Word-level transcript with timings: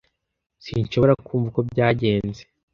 S 0.03 0.03
Sinshobora 0.65 1.13
kumva 1.25 1.47
uko 1.51 1.61
byagenze. 1.69 2.41